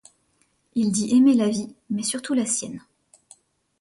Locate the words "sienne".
2.47-2.81